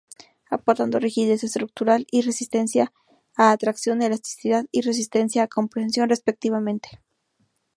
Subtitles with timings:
[0.49, 2.91] Aportando rigidez estructural y resistencia
[3.35, 6.89] a tracción, elasticidad, y resistencia a compresión, respectivamente.